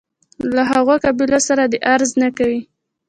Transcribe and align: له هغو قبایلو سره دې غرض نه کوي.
له 0.55 0.63
هغو 0.71 0.95
قبایلو 1.03 1.39
سره 1.47 1.63
دې 1.71 1.77
غرض 1.85 2.11
نه 2.21 2.29
کوي. 2.37 2.61